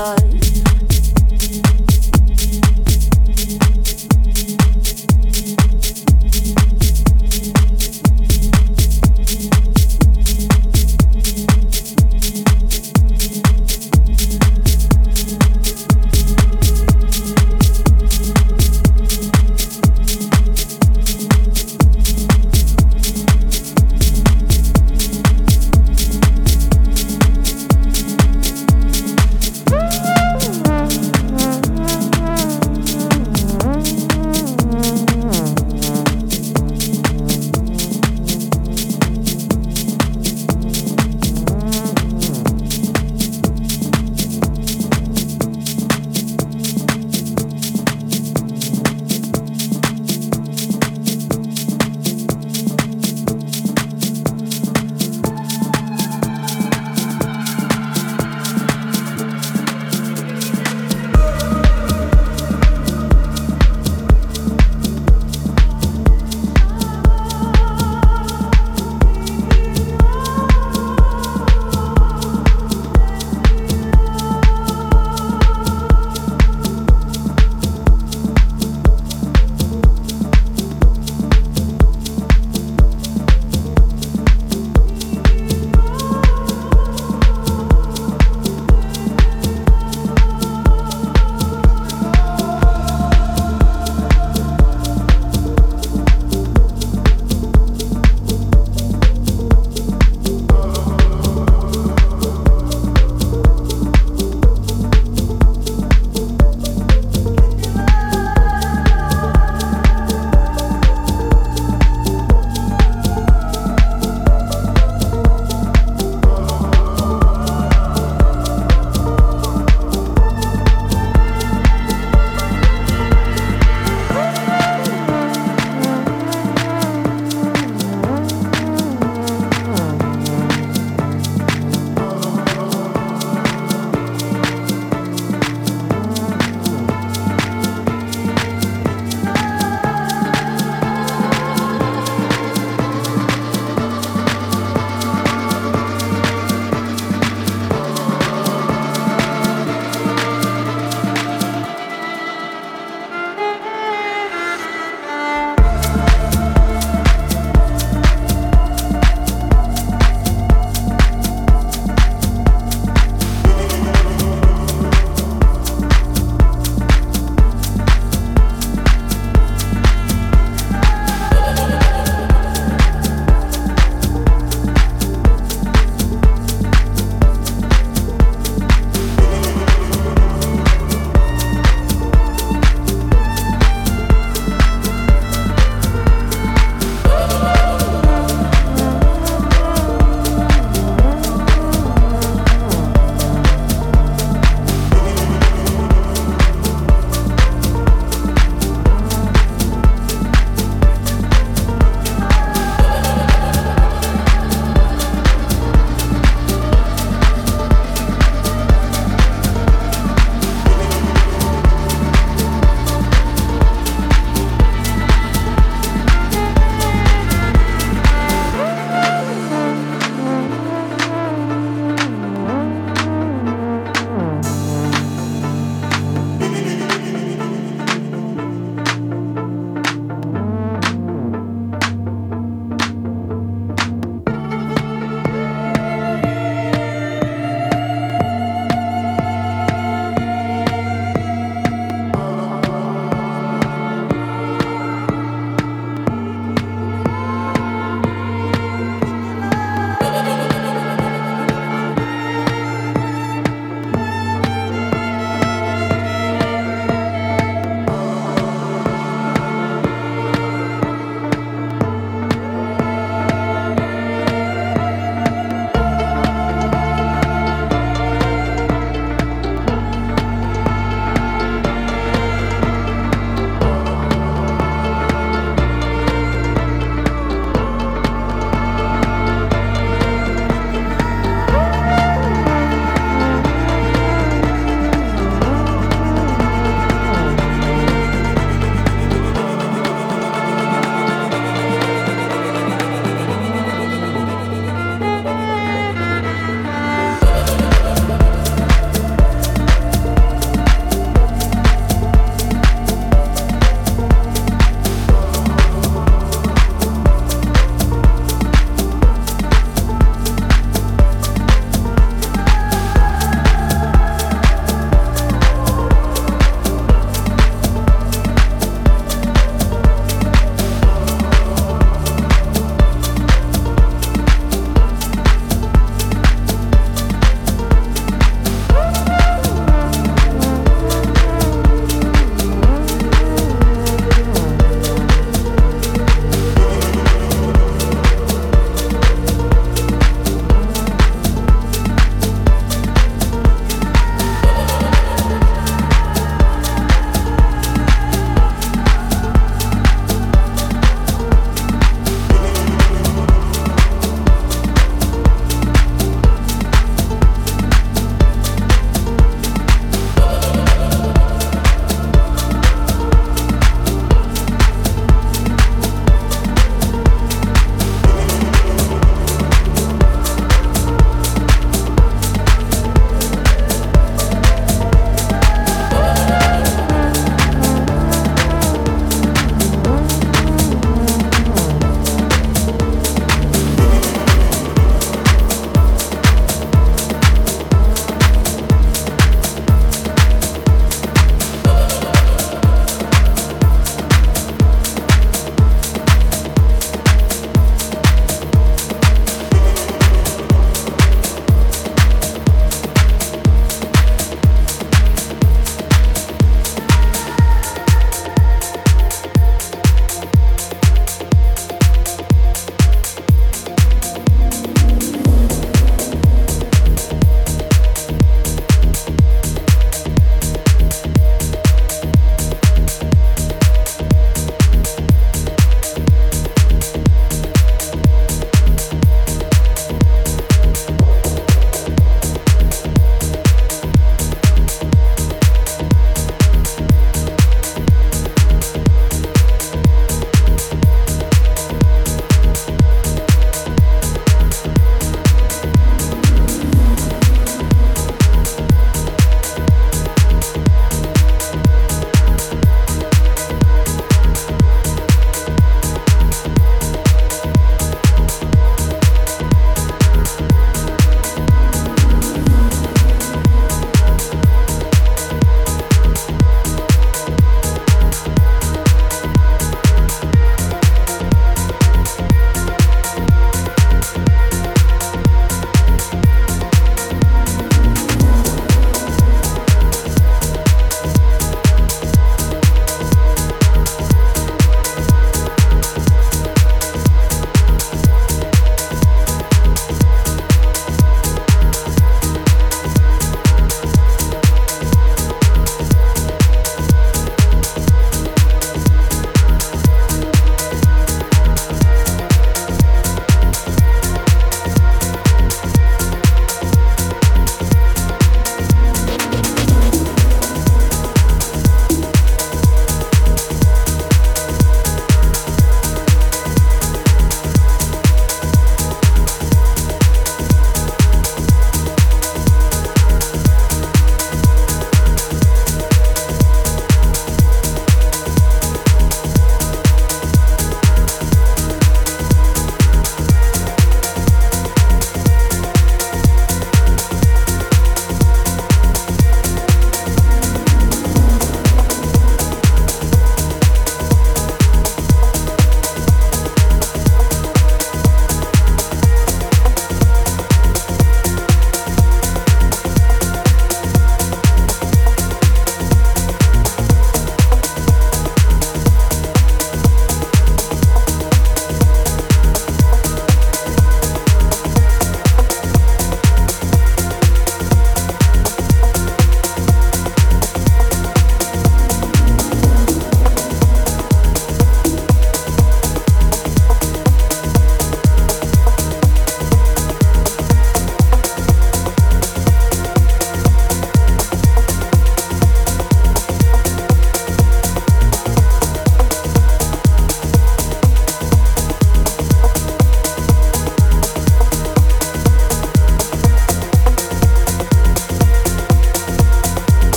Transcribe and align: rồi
rồi 0.00 0.29